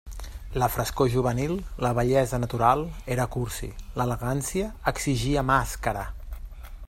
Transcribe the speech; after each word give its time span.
La 0.61 0.67
frescor 0.75 1.09
juvenil, 1.15 1.53
la 1.87 1.91
bellesa 1.99 2.39
natural, 2.45 2.81
era 3.17 3.27
cursi; 3.35 3.71
l'elegància 4.01 4.71
exigia 4.95 5.45
màscara. 5.53 6.07